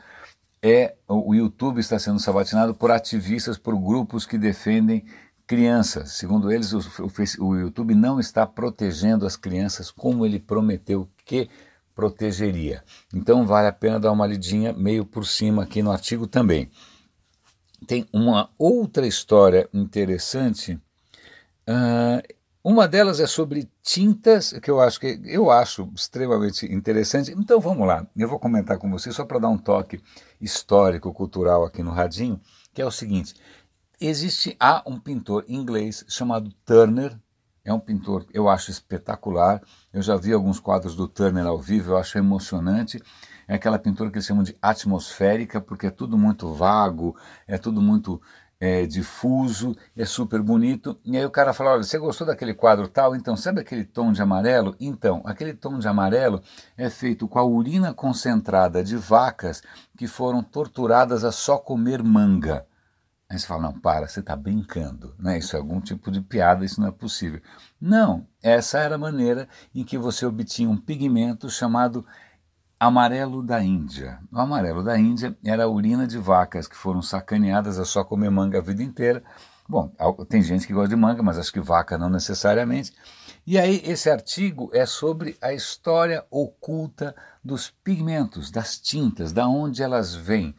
é 0.62 0.96
o 1.08 1.34
YouTube 1.34 1.80
está 1.80 1.98
sendo 1.98 2.20
sabatinado 2.20 2.76
por 2.76 2.92
ativistas, 2.92 3.58
por 3.58 3.76
grupos 3.78 4.26
que 4.26 4.38
defendem 4.38 5.04
crianças. 5.48 6.14
Segundo 6.14 6.52
eles, 6.52 6.72
o, 6.72 6.80
o, 6.80 7.46
o 7.46 7.56
YouTube 7.56 7.96
não 7.96 8.20
está 8.20 8.46
protegendo 8.46 9.26
as 9.26 9.36
crianças 9.36 9.90
como 9.90 10.26
ele 10.26 10.40
prometeu 10.40 11.10
que 11.26 11.50
protegeria. 11.96 12.84
Então 13.14 13.46
vale 13.46 13.68
a 13.68 13.74
pena 13.74 14.00
dar 14.00 14.12
uma 14.12 14.28
lidinha 14.28 14.74
meio 14.74 15.06
por 15.06 15.26
cima 15.26 15.64
aqui 15.64 15.82
no 15.82 15.92
artigo 15.92 16.28
também. 16.28 16.70
Tem 17.88 18.08
uma 18.14 18.50
outra 18.58 19.08
história 19.08 19.68
interessante. 19.74 20.80
Uh, 21.72 22.22
uma 22.64 22.88
delas 22.88 23.20
é 23.20 23.26
sobre 23.26 23.70
tintas, 23.82 24.52
que 24.54 24.70
eu 24.70 24.80
acho 24.82 25.00
que 25.00 25.20
eu 25.24 25.50
acho 25.50 25.90
extremamente 25.96 26.66
interessante. 26.72 27.32
Então 27.32 27.60
vamos 27.60 27.88
lá, 27.88 28.06
eu 28.16 28.28
vou 28.28 28.38
comentar 28.38 28.78
com 28.78 28.92
você 28.92 29.12
só 29.12 29.26
para 29.26 29.40
dar 29.40 29.50
um 29.50 29.58
toque 29.58 30.02
histórico, 30.40 31.14
cultural 31.14 31.64
aqui 31.64 31.82
no 31.82 31.92
radinho, 31.92 32.40
que 32.74 32.82
é 32.82 32.86
o 32.86 32.92
seguinte: 32.92 33.34
existe 34.00 34.56
há 34.60 34.84
um 34.86 35.00
pintor 35.00 35.46
inglês 35.48 36.06
chamado 36.08 36.52
Turner, 36.66 37.18
é 37.64 37.74
um 37.74 37.80
pintor 37.80 38.26
eu 38.34 38.50
acho 38.50 38.70
espetacular. 38.70 39.62
Eu 39.94 40.02
já 40.02 40.16
vi 40.16 40.34
alguns 40.34 40.60
quadros 40.60 40.96
do 40.96 41.08
Turner 41.08 41.46
ao 41.46 41.60
vivo, 41.60 41.94
eu 41.94 41.98
acho 41.98 42.18
emocionante. 42.18 43.02
É 43.48 43.56
aquela 43.56 43.78
pintura 43.78 44.10
que 44.10 44.18
eles 44.18 44.26
chamam 44.26 44.44
de 44.44 44.56
atmosférica, 44.62 45.60
porque 45.60 45.88
é 45.88 45.92
tudo 45.92 46.18
muito 46.18 46.54
vago, 46.54 47.16
é 47.48 47.58
tudo 47.58 47.82
muito 47.82 48.22
é, 48.62 48.86
difuso, 48.86 49.76
é 49.98 50.06
super 50.06 50.40
bonito. 50.40 50.96
E 51.04 51.18
aí 51.18 51.26
o 51.26 51.32
cara 51.32 51.52
fala: 51.52 51.72
olha, 51.72 51.84
você 51.84 51.98
gostou 51.98 52.28
daquele 52.28 52.54
quadro 52.54 52.88
tal? 52.88 53.16
Então, 53.16 53.36
sabe 53.36 53.60
aquele 53.60 53.84
tom 53.84 54.12
de 54.12 54.22
amarelo? 54.22 54.76
Então, 54.80 55.24
aquele 55.26 55.56
tom 55.56 55.80
de 55.80 55.88
amarelo 55.88 56.44
é 56.78 56.88
feito 56.88 57.28
com 57.28 57.40
a 57.40 57.44
urina 57.44 57.92
concentrada 57.92 58.84
de 58.84 58.96
vacas 58.96 59.64
que 59.98 60.06
foram 60.06 60.44
torturadas 60.44 61.24
a 61.24 61.32
só 61.32 61.58
comer 61.58 62.04
manga. 62.04 62.68
Aí 63.28 63.40
você 63.40 63.48
fala, 63.48 63.64
não, 63.64 63.80
para, 63.80 64.10
você 64.10 64.20
está 64.20 64.36
brincando, 64.36 65.16
né? 65.18 65.38
isso 65.38 65.56
é 65.56 65.60
algum 65.60 65.80
tipo 65.80 66.12
de 66.12 66.20
piada, 66.20 66.66
isso 66.66 66.82
não 66.82 66.90
é 66.90 66.92
possível. 66.92 67.42
Não, 67.80 68.28
essa 68.44 68.78
era 68.78 68.96
a 68.96 68.98
maneira 68.98 69.48
em 69.74 69.86
que 69.86 69.98
você 69.98 70.26
obtinha 70.26 70.70
um 70.70 70.76
pigmento 70.76 71.50
chamado 71.50 72.06
amarelo 72.82 73.44
da 73.44 73.64
Índia. 73.64 74.18
O 74.32 74.40
amarelo 74.40 74.84
da 74.84 74.98
Índia 74.98 75.38
era 75.46 75.66
a 75.66 75.68
urina 75.68 76.08
de 76.08 76.18
vacas 76.18 76.68
que 76.68 76.76
foram 76.76 77.00
sacaneadas 77.00 77.78
a 77.78 77.86
só 77.86 78.04
comer 78.04 78.32
manga 78.32 78.58
a 78.58 78.62
vida 78.62 78.82
inteira. 78.82 79.22
Bom, 79.70 79.92
tem 80.28 80.42
gente 80.42 80.66
que 80.66 80.74
gosta 80.74 80.90
de 80.90 80.96
manga, 80.96 81.22
mas 81.22 81.38
acho 81.38 81.54
que 81.54 81.60
vaca 81.60 81.96
não 81.96 82.10
necessariamente. 82.10 82.92
E 83.46 83.60
aí, 83.60 83.84
esse 83.86 84.10
artigo 84.10 84.72
é 84.74 84.84
sobre 84.88 85.38
a 85.40 85.54
história 85.54 86.26
oculta 86.32 87.16
dos 87.44 87.70
pigmentos, 87.70 88.50
das 88.50 88.80
tintas, 88.80 89.32
da 89.32 89.48
onde 89.48 89.84
elas 89.84 90.16
vêm. 90.16 90.56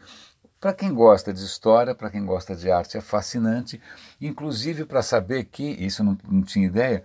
Para 0.61 0.73
quem 0.73 0.95
gosta 0.95 1.33
de 1.33 1.45
história, 1.45 1.93
para 1.93 2.09
quem 2.09 2.25
gosta 2.25 2.55
de 2.55 2.71
arte, 2.71 2.97
é 2.97 3.01
fascinante, 3.01 3.81
inclusive 4.21 4.85
para 4.85 5.03
saber 5.03 5.47
que, 5.47 5.65
isso 5.65 6.03
eu 6.03 6.07
não, 6.07 6.19
não 6.31 6.43
tinha 6.43 6.69
ideia, 6.69 7.03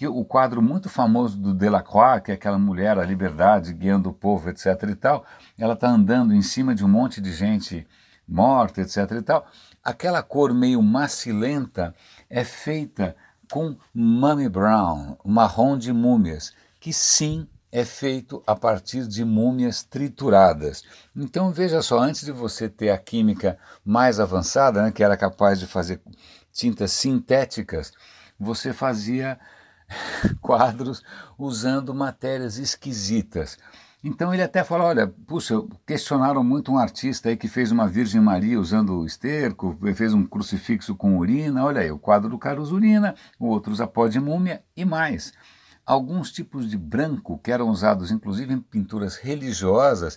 que 0.00 0.08
o 0.08 0.24
quadro 0.24 0.62
muito 0.62 0.88
famoso 0.88 1.36
do 1.36 1.52
Delacroix, 1.52 2.22
que 2.24 2.30
é 2.30 2.34
aquela 2.34 2.58
mulher, 2.58 2.98
a 2.98 3.04
liberdade, 3.04 3.74
guiando 3.74 4.08
o 4.08 4.14
povo, 4.14 4.48
etc. 4.48 4.64
e 4.88 4.94
tal, 4.94 5.26
ela 5.58 5.74
está 5.74 5.90
andando 5.90 6.32
em 6.32 6.40
cima 6.40 6.74
de 6.74 6.82
um 6.82 6.88
monte 6.88 7.20
de 7.20 7.30
gente 7.34 7.86
morta, 8.26 8.80
etc. 8.80 8.96
e 9.18 9.20
tal. 9.20 9.46
Aquela 9.84 10.22
cor 10.22 10.54
meio 10.54 10.80
macilenta 10.80 11.94
é 12.30 12.44
feita 12.44 13.14
com 13.52 13.76
mummy 13.94 14.48
brown, 14.48 15.18
marrom 15.22 15.76
de 15.76 15.92
múmias, 15.92 16.54
que 16.80 16.94
sim 16.94 17.46
é 17.70 17.84
feito 17.84 18.42
a 18.46 18.56
partir 18.56 19.06
de 19.06 19.22
múmias 19.22 19.82
trituradas. 19.82 20.82
Então 21.14 21.52
veja 21.52 21.82
só, 21.82 21.98
antes 21.98 22.24
de 22.24 22.32
você 22.32 22.70
ter 22.70 22.88
a 22.88 22.96
química 22.96 23.58
mais 23.84 24.18
avançada, 24.18 24.82
né, 24.82 24.92
que 24.92 25.04
era 25.04 25.14
capaz 25.14 25.60
de 25.60 25.66
fazer 25.66 26.00
tintas 26.50 26.90
sintéticas, 26.90 27.92
você 28.38 28.72
fazia 28.72 29.38
quadros 30.40 31.02
usando 31.38 31.94
matérias 31.94 32.58
esquisitas. 32.58 33.58
Então 34.02 34.32
ele 34.32 34.42
até 34.42 34.64
fala, 34.64 34.84
olha, 34.84 35.06
puxa, 35.26 35.54
questionaram 35.86 36.42
muito 36.42 36.72
um 36.72 36.78
artista 36.78 37.28
aí 37.28 37.36
que 37.36 37.48
fez 37.48 37.70
uma 37.70 37.86
Virgem 37.86 38.20
Maria 38.20 38.58
usando 38.58 39.04
esterco, 39.04 39.76
fez 39.94 40.14
um 40.14 40.24
crucifixo 40.24 40.94
com 40.94 41.18
urina, 41.18 41.64
olha 41.64 41.82
aí, 41.82 41.90
o 41.90 41.98
quadro 41.98 42.30
do 42.30 42.38
cara 42.38 42.62
usa 42.62 42.74
urina, 42.74 43.14
o 43.38 43.46
outro 43.46 43.72
usa 43.72 43.86
pó 43.86 44.08
de 44.08 44.18
múmia 44.18 44.64
e 44.74 44.86
mais. 44.86 45.34
Alguns 45.84 46.32
tipos 46.32 46.70
de 46.70 46.78
branco 46.78 47.38
que 47.38 47.52
eram 47.52 47.68
usados 47.68 48.10
inclusive 48.10 48.54
em 48.54 48.60
pinturas 48.60 49.16
religiosas, 49.16 50.16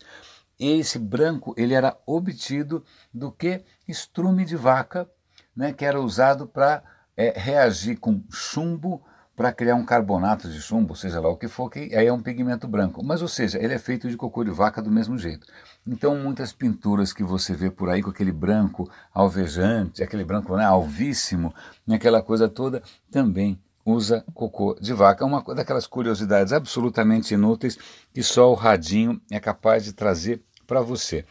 esse 0.58 0.98
branco 0.98 1.54
ele 1.58 1.74
era 1.74 1.98
obtido 2.06 2.86
do 3.14 3.32
que 3.34 3.66
estrume 3.86 4.46
de 4.46 4.56
vaca, 4.56 5.10
né, 5.54 5.74
que 5.74 5.84
era 5.84 6.00
usado 6.00 6.48
para 6.48 6.82
é, 7.18 7.34
reagir 7.38 7.98
com 7.98 8.24
chumbo, 8.32 9.04
para 9.36 9.52
criar 9.52 9.76
um 9.76 9.86
carbonato 9.86 10.48
de 10.48 10.62
chumbo, 10.62 10.96
seja 10.96 11.20
lá 11.20 11.28
o 11.28 11.38
que 11.38 11.48
for, 11.48 11.70
que 11.70 11.96
aí 11.96 12.06
é 12.06 12.14
um 12.14 12.22
pigmento 12.22 12.68
branco. 12.68 13.04
Mas, 13.04 13.22
ou 13.22 13.28
seja, 13.28 13.58
ele 13.60 13.74
é 13.74 13.80
feito 13.80 14.08
de 14.08 14.16
cocô 14.16 14.44
de 14.44 14.52
vaca 14.52 14.82
do 14.82 14.92
mesmo 14.92 15.18
jeito. 15.18 15.48
Então, 15.88 16.16
muitas 16.18 16.54
pinturas 16.54 17.12
que 17.12 17.24
você 17.24 17.54
vê 17.54 17.72
por 17.72 17.90
aí 17.90 18.04
com 18.04 18.12
aquele 18.12 18.32
branco 18.32 18.90
alvejante, 19.12 20.04
aquele 20.04 20.24
branco 20.24 20.56
né, 20.56 20.64
alvíssimo, 20.64 21.54
aquela 21.90 22.22
coisa 22.22 22.48
toda, 22.48 22.84
também 23.10 23.60
usa 23.84 24.24
cocô 24.34 24.78
de 24.80 24.94
vaca. 24.94 25.26
Uma 25.26 25.44
daquelas 25.56 25.88
curiosidades 25.88 26.54
absolutamente 26.54 27.34
inúteis 27.34 27.78
que 28.14 28.22
só 28.22 28.52
o 28.52 28.56
radinho 28.56 29.20
é 29.32 29.40
capaz 29.40 29.84
de 29.84 29.94
trazer 29.94 30.42
para 30.68 30.82
você. 30.82 31.26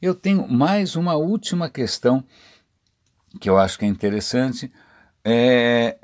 Eu 0.00 0.14
tenho 0.14 0.46
mais 0.46 0.94
uma 0.94 1.14
última 1.14 1.70
questão 1.70 2.22
que 3.40 3.48
eu 3.48 3.58
acho 3.58 3.78
que 3.78 3.84
é 3.84 3.88
interessante. 3.88 4.70
É, 5.24 5.98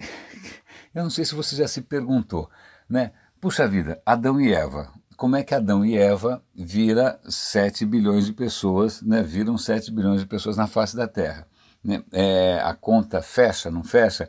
eu 0.94 1.02
não 1.02 1.10
sei 1.10 1.24
se 1.24 1.34
você 1.34 1.56
já 1.56 1.66
se 1.66 1.82
perguntou, 1.82 2.50
né? 2.88 3.12
Puxa 3.40 3.66
vida, 3.66 4.00
Adão 4.06 4.40
e 4.40 4.52
Eva. 4.52 4.92
Como 5.16 5.36
é 5.36 5.42
que 5.42 5.54
Adão 5.54 5.84
e 5.84 5.96
Eva 5.96 6.42
vira 6.54 7.20
7 7.28 7.84
bilhões 7.84 8.26
de 8.26 8.32
pessoas, 8.32 9.02
né? 9.02 9.22
Viram 9.22 9.58
7 9.58 9.90
bilhões 9.90 10.20
de 10.20 10.26
pessoas 10.26 10.56
na 10.56 10.66
face 10.66 10.96
da 10.96 11.06
Terra. 11.06 11.46
Né? 11.82 12.02
É, 12.12 12.60
a 12.62 12.74
conta 12.74 13.20
fecha, 13.20 13.70
não 13.70 13.82
fecha? 13.82 14.28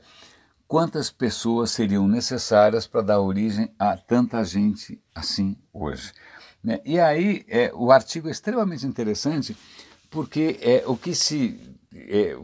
Quantas 0.67 1.12
pessoas 1.12 1.72
seriam 1.72 2.08
necessárias 2.08 2.88
para 2.88 3.01
dar 3.01 3.20
origem 3.20 3.72
a 3.77 3.96
tanta 3.96 4.43
gente 4.43 5.00
assim 5.13 5.55
hoje? 5.72 6.12
Né? 6.63 6.79
E 6.86 7.00
aí 7.00 7.46
é, 7.48 7.72
o 7.74 7.91
artigo 7.91 8.27
é 8.27 8.32
extremamente 8.32 8.86
interessante 8.86 9.55
porque 10.10 10.60
é, 10.62 10.84
o 10.86 10.96
que 10.96 11.13
se. 11.13 11.60
É, 11.96 12.36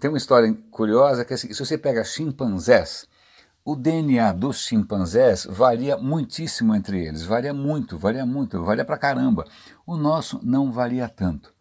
tem 0.00 0.10
uma 0.10 0.18
história 0.18 0.56
curiosa 0.70 1.24
que 1.24 1.32
é 1.32 1.34
assim, 1.34 1.52
se 1.52 1.64
você 1.64 1.76
pega 1.76 2.04
chimpanzés, 2.04 3.08
o 3.64 3.76
DNA 3.76 4.32
dos 4.32 4.64
chimpanzés 4.64 5.46
varia 5.48 5.96
muitíssimo 5.96 6.74
entre 6.74 7.04
eles, 7.06 7.22
varia 7.24 7.54
muito, 7.54 7.96
varia 7.96 8.26
muito, 8.26 8.62
varia 8.64 8.84
pra 8.84 8.98
caramba. 8.98 9.44
O 9.86 9.96
nosso 9.96 10.40
não 10.42 10.72
varia 10.72 11.08
tanto. 11.08 11.52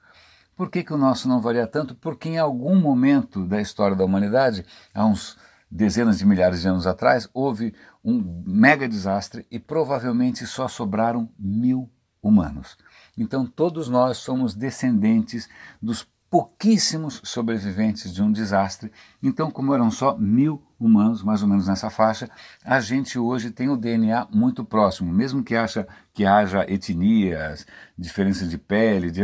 Por 0.55 0.70
que, 0.70 0.84
que 0.84 0.93
o 0.93 0.98
nosso 0.98 1.27
não 1.27 1.41
varia 1.41 1.65
tanto? 1.67 1.96
Porque 1.96 2.29
em 2.29 2.38
algum 2.38 2.75
momento 2.75 3.46
da 3.46 3.62
história 3.62 3.96
da 3.96 4.05
humanidade, 4.05 4.65
há 4.93 5.05
uns 5.05 5.38
dezenas 5.70 6.20
de 6.20 6.25
milhares 6.25 6.62
de 6.62 6.67
anos 6.67 6.86
atrás, 6.86 7.29
houve 7.34 7.74
um 8.03 8.43
mega 8.46 8.88
desastre 8.88 9.46
e 9.50 9.58
provavelmente 9.58 10.46
só 10.46 10.67
sobraram 10.67 11.29
mil 11.39 11.89
humanos. 12.22 12.77
Então 13.17 13.46
todos 13.46 13.88
nós 13.88 14.17
somos 14.17 14.53
descendentes 14.53 15.48
dos 15.81 16.08
pouquíssimos 16.32 17.20
sobreviventes 17.26 18.14
de 18.14 18.24
um 18.24 18.32
desastre. 18.32 18.90
Então, 19.22 19.52
como 19.52 19.74
eram 19.76 19.92
só 19.92 20.18
mil 20.18 20.64
humanos, 20.80 21.22
mais 21.22 21.44
ou 21.44 21.48
menos 21.50 21.68
nessa 21.68 21.90
faixa, 21.90 22.30
a 22.64 22.80
gente 22.80 23.20
hoje 23.20 23.52
tem 23.52 23.68
o 23.68 23.76
DNA 23.76 24.30
muito 24.32 24.64
próximo, 24.64 25.12
mesmo 25.12 25.44
que, 25.44 25.58
acha, 25.58 25.86
que 26.14 26.26
haja 26.26 26.66
etnias, 26.72 27.68
diferenças 27.98 28.50
de 28.50 28.58
pele, 28.58 29.12
de, 29.12 29.22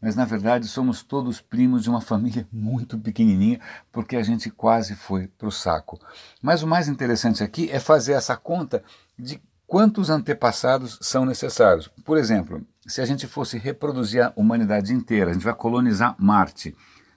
mas 0.00 0.14
na 0.14 0.24
verdade 0.24 0.68
somos 0.68 1.02
todos 1.02 1.40
primos 1.40 1.82
de 1.82 1.90
uma 1.90 2.00
família 2.00 2.46
muito 2.52 2.96
pequenininha, 3.00 3.58
porque 3.90 4.14
a 4.14 4.22
gente 4.22 4.48
quase 4.48 4.94
foi 4.94 5.26
para 5.26 5.48
o 5.48 5.52
saco. 5.52 5.98
Mas 6.40 6.62
o 6.62 6.68
mais 6.68 6.86
interessante 6.86 7.42
aqui 7.42 7.68
é 7.68 7.80
fazer 7.80 8.12
essa 8.12 8.36
conta 8.36 8.80
de 9.18 9.42
quantos 9.66 10.08
antepassados 10.08 11.00
são 11.02 11.26
necessários. 11.26 11.88
Por 12.04 12.16
exemplo, 12.16 12.64
se 12.86 13.00
a 13.00 13.04
gente 13.04 13.26
fosse 13.26 13.58
reproduzir 13.58 14.22
a 14.22 14.32
humanidade 14.36 14.92
inteira, 14.92 15.30
a 15.30 15.32
gente 15.32 15.44
vai 15.44 15.54
colonizar 15.54 16.14
Marte. 16.18 16.76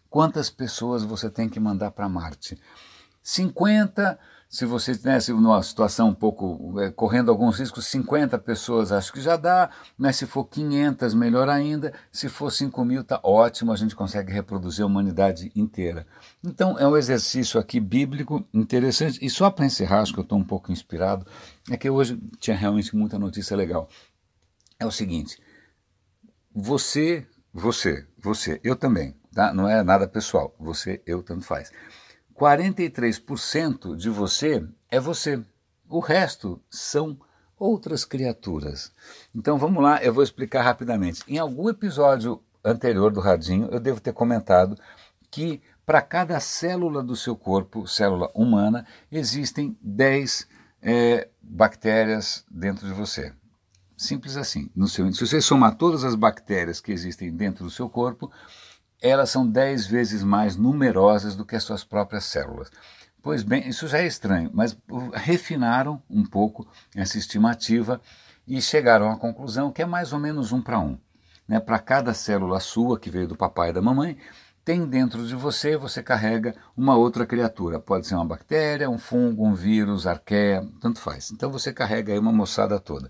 Quantas 0.10 0.50
pessoas 0.50 1.04
você 1.04 1.30
tem 1.30 1.50
que 1.50 1.60
mandar 1.60 1.92
para 1.92 2.08
Marte? 2.08 2.58
50 3.22 4.18
se 4.50 4.66
você 4.66 4.92
estivesse 4.92 5.34
né, 5.34 5.40
numa 5.40 5.62
situação 5.62 6.10
um 6.10 6.14
pouco, 6.14 6.80
é, 6.80 6.90
correndo 6.90 7.30
alguns 7.30 7.60
riscos, 7.60 7.86
50 7.88 8.38
pessoas 8.40 8.92
acho 8.92 9.12
que 9.12 9.20
já 9.20 9.36
dá, 9.36 9.70
mas 9.98 10.16
se 10.16 10.26
for 10.26 10.46
500, 10.46 11.14
melhor 11.14 11.50
ainda, 11.50 11.94
se 12.12 12.30
for 12.30 12.50
5 12.50 12.86
mil, 12.86 13.04
tá 13.04 13.20
ótimo, 13.24 13.74
a 13.74 13.76
gente 13.76 13.96
consegue 13.96 14.32
reproduzir 14.32 14.84
a 14.84 14.88
humanidade 14.88 15.52
inteira. 15.54 16.08
Então 16.44 16.80
é 16.80 16.88
um 16.88 16.96
exercício 16.96 17.60
aqui 17.60 17.80
bíblico 17.80 18.46
interessante, 18.54 19.20
e 19.22 19.30
só 19.30 19.50
para 19.52 19.66
encerrar, 19.66 20.02
acho 20.02 20.14
que 20.14 20.20
eu 20.20 20.24
estou 20.24 20.38
um 20.38 20.46
pouco 20.46 20.72
inspirado, 20.72 21.26
é 21.70 21.76
que 21.76 21.90
hoje 21.90 22.18
tinha 22.40 22.56
realmente 22.56 22.96
muita 22.96 23.20
notícia 23.20 23.56
legal. 23.58 23.90
É 24.80 24.86
o 24.86 24.92
seguinte, 24.92 25.38
você, 26.60 27.24
você, 27.54 28.04
você, 28.18 28.60
eu 28.64 28.76
também, 28.76 29.16
tá? 29.32 29.54
não 29.54 29.70
é 29.70 29.84
nada 29.84 30.08
pessoal, 30.08 30.56
você, 30.60 31.00
eu, 31.06 31.22
tanto 31.22 31.46
faz. 31.46 31.72
43% 32.36 33.96
de 33.96 34.10
você 34.10 34.68
é 34.90 35.00
você. 35.00 35.40
O 35.88 36.00
resto 36.00 36.60
são 36.68 37.16
outras 37.60 38.04
criaturas. 38.04 38.92
Então 39.36 39.60
vamos 39.60 39.84
lá, 39.84 40.04
eu 40.04 40.12
vou 40.12 40.24
explicar 40.24 40.64
rapidamente. 40.64 41.22
Em 41.28 41.38
algum 41.38 41.70
episódio 41.70 42.42
anterior 42.66 43.12
do 43.12 43.20
Radinho, 43.20 43.70
eu 43.72 43.80
devo 43.80 44.02
ter 44.02 44.14
comentado 44.14 44.76
que 45.30 45.62
para 45.86 46.02
cada 46.02 46.40
célula 46.40 47.04
do 47.04 47.16
seu 47.16 47.36
corpo, 47.36 47.88
célula 47.88 48.32
humana, 48.34 48.84
existem 49.12 49.78
10 49.80 50.48
é, 50.82 51.30
bactérias 51.40 52.44
dentro 52.50 52.88
de 52.88 52.94
você. 52.94 53.32
Simples 53.98 54.38
assim. 54.38 54.70
Seu, 54.88 55.12
se 55.12 55.26
você 55.26 55.42
somar 55.42 55.76
todas 55.76 56.04
as 56.04 56.14
bactérias 56.14 56.80
que 56.80 56.92
existem 56.92 57.36
dentro 57.36 57.64
do 57.64 57.72
seu 57.72 57.90
corpo, 57.90 58.32
elas 59.02 59.32
são 59.32 59.46
dez 59.46 59.88
vezes 59.88 60.24
mais 60.24 60.56
numerosas 60.56 61.36
do 61.36 61.44
que 61.44 61.56
as 61.56 61.64
suas 61.64 61.84
próprias 61.84 62.26
células. 62.26 62.70
Pois 63.24 63.42
bem, 63.42 63.68
isso 63.68 63.88
já 63.88 63.98
é 63.98 64.08
estranho, 64.08 64.52
mas 64.54 64.78
refinaram 65.14 66.02
um 66.08 66.24
pouco 66.24 66.68
essa 66.96 67.18
estimativa 67.18 68.00
e 68.48 68.62
chegaram 68.62 69.12
à 69.12 69.18
conclusão 69.18 69.72
que 69.72 69.82
é 69.82 69.86
mais 69.86 70.14
ou 70.14 70.20
menos 70.20 70.52
um 70.52 70.62
para 70.62 70.80
um. 70.80 70.98
Né? 71.48 71.60
Para 71.60 71.80
cada 71.80 72.14
célula 72.14 72.60
sua, 72.60 73.00
que 73.00 73.10
veio 73.10 73.28
do 73.28 73.36
papai 73.36 73.72
e 73.72 73.74
da 73.74 73.82
mamãe, 73.82 74.18
tem 74.64 74.86
dentro 74.86 75.26
de 75.26 75.34
você, 75.34 75.76
você 75.76 76.04
carrega 76.04 76.54
uma 76.76 76.96
outra 76.96 77.26
criatura. 77.26 77.80
Pode 77.80 78.06
ser 78.06 78.16
uma 78.16 78.26
bactéria, 78.26 78.90
um 78.90 78.98
fungo, 78.98 79.46
um 79.46 79.56
vírus, 79.56 80.06
arqueia, 80.06 80.68
tanto 80.80 81.00
faz. 81.00 81.32
Então 81.32 81.52
você 81.52 81.74
carrega 81.74 82.14
aí 82.14 82.20
uma 82.20 82.32
moçada 82.32 82.80
toda. 82.80 83.10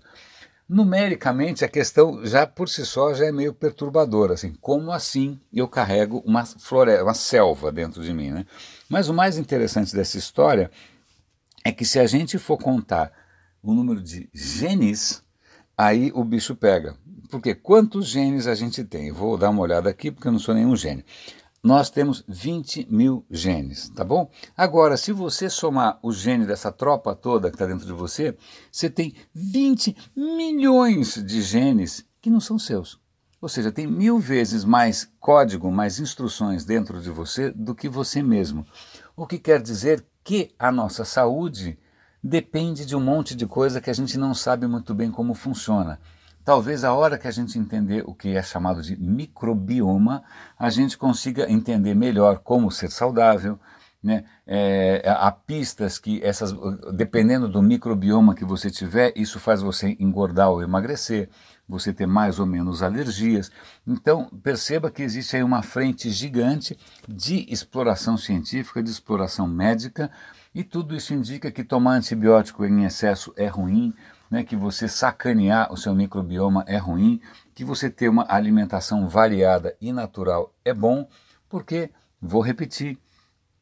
Numericamente, 0.68 1.64
a 1.64 1.68
questão 1.68 2.26
já 2.26 2.46
por 2.46 2.68
si 2.68 2.84
só 2.84 3.14
já 3.14 3.26
é 3.26 3.32
meio 3.32 3.54
perturbadora, 3.54 4.34
assim, 4.34 4.52
como 4.60 4.92
assim 4.92 5.40
eu 5.50 5.66
carrego 5.66 6.22
uma 6.26 6.44
floresta, 6.44 7.04
uma 7.04 7.14
selva 7.14 7.72
dentro 7.72 8.02
de 8.02 8.12
mim, 8.12 8.30
né? 8.30 8.44
Mas 8.88 9.08
o 9.08 9.14
mais 9.14 9.38
interessante 9.38 9.94
dessa 9.94 10.18
história 10.18 10.70
é 11.64 11.72
que 11.72 11.86
se 11.86 11.98
a 11.98 12.06
gente 12.06 12.38
for 12.38 12.58
contar 12.58 13.10
o 13.62 13.72
número 13.72 14.02
de 14.02 14.28
genes, 14.34 15.22
aí 15.76 16.12
o 16.14 16.22
bicho 16.22 16.54
pega. 16.54 16.94
Porque 17.30 17.54
quantos 17.54 18.06
genes 18.06 18.46
a 18.46 18.54
gente 18.54 18.84
tem? 18.84 19.10
Vou 19.10 19.38
dar 19.38 19.48
uma 19.48 19.62
olhada 19.62 19.88
aqui 19.88 20.10
porque 20.10 20.28
eu 20.28 20.32
não 20.32 20.38
sou 20.38 20.54
nenhum 20.54 20.76
gênio 20.76 21.04
nós 21.62 21.90
temos 21.90 22.24
20 22.28 22.86
mil 22.90 23.24
genes, 23.30 23.88
tá 23.90 24.04
bom? 24.04 24.30
Agora, 24.56 24.96
se 24.96 25.12
você 25.12 25.50
somar 25.50 25.98
o 26.02 26.12
gene 26.12 26.46
dessa 26.46 26.70
tropa 26.70 27.14
toda 27.14 27.50
que 27.50 27.56
está 27.56 27.66
dentro 27.66 27.86
de 27.86 27.92
você, 27.92 28.36
você 28.70 28.88
tem 28.88 29.14
20 29.34 29.96
milhões 30.16 31.14
de 31.24 31.42
genes 31.42 32.06
que 32.20 32.30
não 32.30 32.40
são 32.40 32.58
seus. 32.58 33.00
Ou 33.40 33.48
seja, 33.48 33.70
tem 33.70 33.86
mil 33.86 34.18
vezes 34.18 34.64
mais 34.64 35.08
código, 35.20 35.70
mais 35.70 36.00
instruções 36.00 36.64
dentro 36.64 37.00
de 37.00 37.10
você 37.10 37.50
do 37.50 37.74
que 37.74 37.88
você 37.88 38.22
mesmo. 38.22 38.66
O 39.16 39.26
que 39.26 39.38
quer 39.38 39.62
dizer 39.62 40.04
que 40.24 40.52
a 40.58 40.72
nossa 40.72 41.04
saúde 41.04 41.78
depende 42.22 42.84
de 42.84 42.96
um 42.96 43.00
monte 43.00 43.34
de 43.34 43.46
coisa 43.46 43.80
que 43.80 43.90
a 43.90 43.94
gente 43.94 44.18
não 44.18 44.34
sabe 44.34 44.66
muito 44.66 44.92
bem 44.92 45.10
como 45.10 45.34
funciona. 45.34 46.00
Talvez 46.48 46.82
a 46.82 46.94
hora 46.94 47.18
que 47.18 47.28
a 47.28 47.30
gente 47.30 47.58
entender 47.58 48.02
o 48.06 48.14
que 48.14 48.34
é 48.34 48.42
chamado 48.42 48.80
de 48.80 48.96
microbioma, 48.98 50.24
a 50.58 50.70
gente 50.70 50.96
consiga 50.96 51.46
entender 51.52 51.94
melhor 51.94 52.38
como 52.38 52.70
ser 52.70 52.90
saudável, 52.90 53.60
né? 54.02 54.24
É, 54.46 55.02
há 55.06 55.30
pistas 55.30 55.98
que 55.98 56.24
essas, 56.24 56.54
dependendo 56.94 57.50
do 57.50 57.60
microbioma 57.60 58.34
que 58.34 58.46
você 58.46 58.70
tiver, 58.70 59.12
isso 59.14 59.38
faz 59.38 59.60
você 59.60 59.94
engordar 60.00 60.48
ou 60.48 60.62
emagrecer, 60.62 61.28
você 61.68 61.92
ter 61.92 62.06
mais 62.06 62.38
ou 62.38 62.46
menos 62.46 62.82
alergias. 62.82 63.52
Então 63.86 64.30
perceba 64.42 64.90
que 64.90 65.02
existe 65.02 65.36
aí 65.36 65.42
uma 65.42 65.60
frente 65.60 66.08
gigante 66.08 66.78
de 67.06 67.44
exploração 67.52 68.16
científica, 68.16 68.82
de 68.82 68.88
exploração 68.88 69.46
médica, 69.46 70.10
e 70.54 70.64
tudo 70.64 70.96
isso 70.96 71.12
indica 71.12 71.50
que 71.50 71.62
tomar 71.62 71.92
antibiótico 71.92 72.64
em 72.64 72.84
excesso 72.84 73.34
é 73.36 73.48
ruim, 73.48 73.92
né, 74.30 74.44
que 74.44 74.56
você 74.56 74.88
sacanear 74.88 75.72
o 75.72 75.76
seu 75.76 75.94
microbioma 75.94 76.64
é 76.66 76.76
ruim, 76.76 77.20
que 77.54 77.64
você 77.64 77.90
ter 77.90 78.08
uma 78.08 78.26
alimentação 78.28 79.08
variada 79.08 79.76
e 79.80 79.92
natural 79.92 80.54
é 80.64 80.72
bom, 80.72 81.08
porque, 81.48 81.90
vou 82.20 82.42
repetir, 82.42 82.98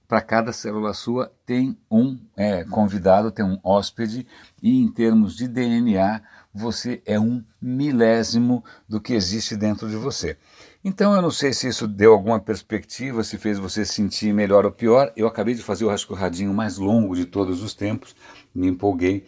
para 0.09 0.21
cada 0.21 0.53
célula 0.53 0.95
sua 0.95 1.33
tem 1.45 1.77
um 1.91 2.19
é, 2.37 2.65
convidado, 2.65 3.33
tem 3.33 3.45
um 3.45 3.59
hóspede, 3.63 4.27
e 4.63 4.81
em 4.81 4.89
termos 4.89 5.37
de 5.37 5.49
DNA, 5.49 6.23
você 6.55 7.03
é 7.05 7.19
um 7.19 7.45
milésimo 7.61 8.65
do 8.89 9.01
que 9.01 9.13
existe 9.13 9.57
dentro 9.57 9.89
de 9.89 9.97
você. 9.97 10.39
Então 10.85 11.15
eu 11.15 11.21
não 11.21 11.31
sei 11.31 11.53
se 11.53 11.69
isso 11.69 11.89
deu 11.89 12.13
alguma 12.13 12.39
perspectiva, 12.39 13.25
se 13.25 13.37
fez 13.37 13.59
você 13.59 13.85
sentir 13.85 14.33
melhor 14.33 14.65
ou 14.65 14.71
pior. 14.71 15.13
Eu 15.17 15.27
acabei 15.27 15.55
de 15.55 15.63
fazer 15.63 15.85
o 15.85 15.89
rascurradinho 15.89 16.55
mais 16.55 16.79
longo 16.79 17.17
de 17.17 17.25
todos 17.27 17.63
os 17.63 17.75
tempos, 17.75 18.15
me 18.55 18.69
empolguei 18.69 19.27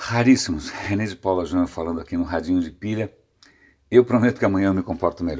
raríssimos. 0.00 0.70
René 0.88 1.06
de 1.06 1.16
Paula 1.16 1.44
Júnior 1.44 1.68
falando 1.68 2.00
aqui 2.00 2.16
no 2.16 2.24
Radinho 2.24 2.60
de 2.60 2.70
Pilha. 2.70 3.12
Eu 3.90 4.04
prometo 4.04 4.38
que 4.38 4.44
amanhã 4.44 4.68
eu 4.68 4.74
me 4.74 4.82
comporto 4.82 5.22
melhor. 5.22 5.28